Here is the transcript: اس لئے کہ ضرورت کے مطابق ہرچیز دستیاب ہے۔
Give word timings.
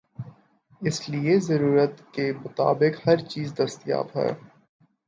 اس 0.81 0.97
لئے 1.09 1.33
کہ 1.33 1.39
ضرورت 1.39 2.01
کے 2.13 2.31
مطابق 2.43 3.07
ہرچیز 3.07 3.53
دستیاب 3.57 4.07
ہے۔ 4.15 4.29